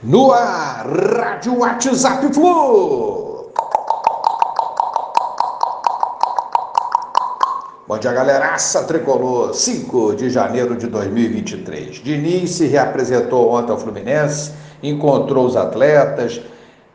No 0.00 0.30
ar, 0.30 0.86
Rádio 0.86 1.58
WhatsApp 1.58 2.32
Flu. 2.32 3.50
Bom 7.88 7.98
dia, 7.98 8.12
galeraça 8.12 8.84
tricolor. 8.84 9.52
5 9.52 10.14
de 10.14 10.30
janeiro 10.30 10.76
de 10.76 10.86
2023. 10.86 11.96
Diniz 11.96 12.50
se 12.50 12.66
reapresentou 12.66 13.50
ontem 13.50 13.72
ao 13.72 13.78
Fluminense, 13.78 14.52
encontrou 14.80 15.44
os 15.44 15.56
atletas, 15.56 16.40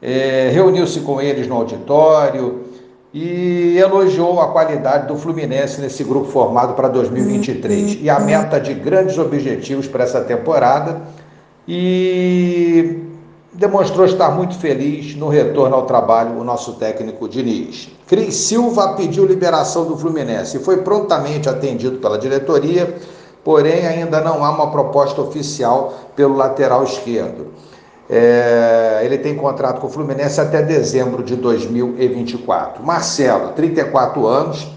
é, 0.00 0.50
reuniu-se 0.52 1.00
com 1.00 1.20
eles 1.20 1.48
no 1.48 1.56
auditório 1.56 2.66
e 3.12 3.76
elogiou 3.78 4.40
a 4.40 4.52
qualidade 4.52 5.08
do 5.08 5.16
Fluminense 5.16 5.80
nesse 5.80 6.04
grupo 6.04 6.28
formado 6.28 6.74
para 6.74 6.86
2023 6.86 7.98
e 8.00 8.08
a 8.08 8.20
meta 8.20 8.60
de 8.60 8.74
grandes 8.74 9.18
objetivos 9.18 9.88
para 9.88 10.04
essa 10.04 10.20
temporada 10.20 11.02
e 11.66 13.02
demonstrou 13.52 14.06
estar 14.06 14.30
muito 14.30 14.58
feliz 14.58 15.14
no 15.14 15.28
retorno 15.28 15.76
ao 15.76 15.86
trabalho 15.86 16.38
o 16.38 16.44
nosso 16.44 16.74
técnico 16.74 17.28
Diniz. 17.28 17.88
Cris 18.06 18.34
Silva 18.34 18.94
pediu 18.94 19.26
liberação 19.26 19.84
do 19.84 19.96
Fluminense 19.96 20.56
e 20.56 20.60
foi 20.60 20.78
prontamente 20.78 21.48
atendido 21.48 21.98
pela 21.98 22.18
diretoria, 22.18 22.94
porém 23.44 23.86
ainda 23.86 24.20
não 24.20 24.44
há 24.44 24.50
uma 24.50 24.70
proposta 24.70 25.20
oficial 25.20 25.94
pelo 26.16 26.36
lateral 26.36 26.82
esquerdo. 26.84 27.48
É, 28.10 29.00
ele 29.04 29.18
tem 29.18 29.36
contrato 29.36 29.80
com 29.80 29.86
o 29.86 29.90
Fluminense 29.90 30.40
até 30.40 30.62
dezembro 30.62 31.22
de 31.22 31.36
2024. 31.36 32.84
Marcelo, 32.84 33.52
34 33.52 34.26
anos, 34.26 34.68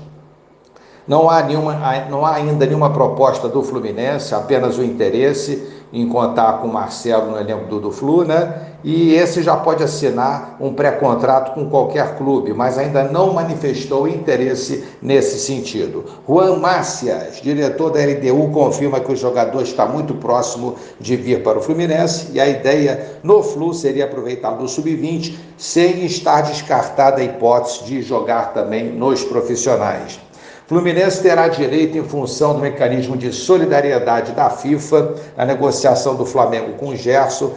não 1.07 1.29
há, 1.29 1.43
nenhuma, 1.43 1.75
não 2.09 2.25
há 2.25 2.35
ainda 2.35 2.65
nenhuma 2.65 2.89
proposta 2.89 3.47
do 3.47 3.61
Fluminense, 3.61 4.33
apenas 4.33 4.77
o 4.77 4.83
interesse 4.83 5.75
em 5.93 6.07
contar 6.09 6.59
com 6.59 6.67
o 6.67 6.73
Marcelo 6.73 7.31
no 7.31 7.39
elenco 7.39 7.67
do, 7.67 7.79
do 7.79 7.91
Flu, 7.91 8.25
né? 8.25 8.75
E 8.83 9.13
esse 9.15 9.41
já 9.41 9.55
pode 9.55 9.83
assinar 9.83 10.57
um 10.59 10.73
pré-contrato 10.73 11.53
com 11.53 11.69
qualquer 11.69 12.17
clube, 12.17 12.53
mas 12.53 12.77
ainda 12.77 13.03
não 13.03 13.33
manifestou 13.33 14.07
interesse 14.07 14.83
nesse 15.01 15.39
sentido. 15.39 16.05
Juan 16.27 16.57
Mácias, 16.57 17.39
diretor 17.41 17.91
da 17.91 17.99
LDU, 17.99 18.51
confirma 18.51 18.99
que 18.99 19.11
o 19.11 19.15
jogador 19.15 19.61
está 19.63 19.85
muito 19.85 20.15
próximo 20.15 20.75
de 20.99 21.15
vir 21.15 21.41
para 21.41 21.57
o 21.57 21.61
Fluminense 21.61 22.27
e 22.33 22.39
a 22.39 22.47
ideia 22.47 23.19
no 23.23 23.41
Flu 23.41 23.73
seria 23.73 24.05
aproveitar 24.05 24.51
do 24.51 24.67
sub-20 24.67 25.35
sem 25.57 26.05
estar 26.05 26.41
descartada 26.41 27.21
a 27.21 27.23
hipótese 27.23 27.85
de 27.85 28.01
jogar 28.01 28.53
também 28.53 28.91
nos 28.91 29.23
profissionais. 29.23 30.24
Fluminense 30.67 31.21
terá 31.21 31.47
direito, 31.47 31.95
em 31.95 32.03
função 32.03 32.55
do 32.55 32.59
mecanismo 32.59 33.15
de 33.15 33.31
solidariedade 33.31 34.31
da 34.31 34.49
FIFA, 34.49 35.13
na 35.37 35.45
negociação 35.45 36.15
do 36.15 36.25
Flamengo 36.25 36.73
com 36.73 36.87
o 36.87 36.95
Gerson, 36.95 37.53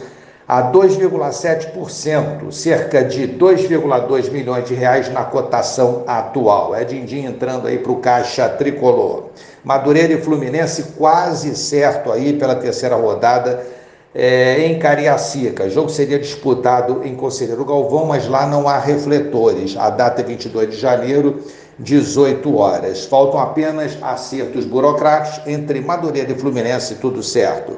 a 0.47 0.71
2,7%, 0.71 2.53
cerca 2.53 3.03
de 3.03 3.27
2,2 3.27 4.31
milhões 4.31 4.67
de 4.67 4.75
reais 4.75 5.11
na 5.11 5.25
cotação 5.25 6.05
atual. 6.07 6.75
É 6.75 6.85
Dindim 6.85 7.25
entrando 7.25 7.67
aí 7.67 7.79
para 7.79 7.93
o 7.93 7.97
caixa 7.97 8.47
tricolor. 8.47 9.31
Madureira 9.65 10.13
e 10.13 10.21
Fluminense 10.21 10.95
quase 10.99 11.57
certo 11.57 12.13
aí 12.13 12.35
pela 12.35 12.55
terceira 12.55 12.97
rodada 12.97 13.67
é, 14.15 14.65
em 14.67 14.79
Cariacica. 14.79 15.65
O 15.65 15.71
jogo 15.71 15.89
seria 15.89 16.19
disputado 16.19 17.03
em 17.05 17.15
Conselheiro 17.15 17.65
Galvão, 17.65 18.07
mas 18.07 18.27
lá 18.29 18.47
não 18.47 18.69
há 18.69 18.79
refletores. 18.79 19.77
A 19.77 19.91
data 19.91 20.21
é 20.21 20.25
22 20.25 20.71
de 20.71 20.77
janeiro 20.77 21.43
18 21.79 22.57
horas. 22.57 23.05
Faltam 23.05 23.39
apenas 23.39 23.97
acertos 24.03 24.65
burocráticos 24.65 25.47
entre 25.47 25.81
Madureira 25.81 26.33
e 26.33 26.39
Fluminense, 26.39 26.97
tudo 26.97 27.23
certo. 27.23 27.77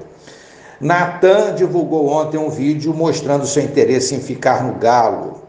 Natan 0.80 1.54
divulgou 1.54 2.08
ontem 2.08 2.38
um 2.38 2.48
vídeo 2.48 2.94
mostrando 2.94 3.46
seu 3.46 3.62
interesse 3.62 4.14
em 4.14 4.20
ficar 4.20 4.64
no 4.64 4.74
Galo. 4.74 5.42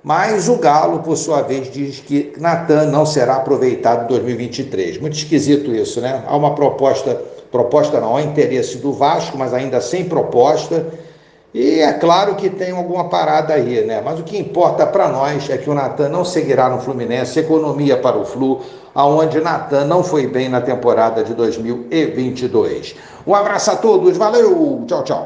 Mas 0.00 0.48
o 0.48 0.54
Galo, 0.58 1.00
por 1.00 1.16
sua 1.16 1.42
vez, 1.42 1.68
diz 1.68 1.98
que 1.98 2.32
Natan 2.38 2.86
não 2.86 3.04
será 3.04 3.34
aproveitado 3.36 4.04
em 4.04 4.06
2023. 4.06 4.98
Muito 4.98 5.16
esquisito 5.16 5.74
isso, 5.74 6.00
né? 6.00 6.22
Há 6.24 6.36
uma 6.36 6.54
proposta, 6.54 7.20
proposta 7.56 8.00
não, 8.00 8.16
há 8.16 8.22
interesse 8.22 8.78
do 8.78 8.92
Vasco, 8.92 9.36
mas 9.38 9.54
ainda 9.54 9.80
sem 9.80 10.04
proposta 10.04 10.86
e 11.58 11.80
é 11.80 11.90
claro 11.94 12.34
que 12.34 12.50
tem 12.50 12.70
alguma 12.70 13.08
parada 13.08 13.54
aí, 13.54 13.82
né? 13.82 14.02
Mas 14.04 14.20
o 14.20 14.22
que 14.22 14.36
importa 14.36 14.86
para 14.86 15.08
nós 15.08 15.48
é 15.48 15.56
que 15.56 15.70
o 15.70 15.74
Natan 15.74 16.10
não 16.10 16.22
seguirá 16.22 16.68
no 16.68 16.78
Fluminense, 16.82 17.38
economia 17.38 17.96
para 17.96 18.18
o 18.18 18.26
Flu, 18.26 18.60
aonde 18.94 19.40
Natan 19.40 19.86
não 19.86 20.04
foi 20.04 20.26
bem 20.26 20.50
na 20.50 20.60
temporada 20.60 21.24
de 21.24 21.32
2022. 21.32 22.94
Um 23.26 23.34
abraço 23.34 23.70
a 23.70 23.76
todos, 23.76 24.18
valeu, 24.18 24.84
tchau, 24.86 25.02
tchau. 25.02 25.24